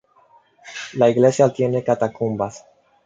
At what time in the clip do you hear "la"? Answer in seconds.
0.93-1.09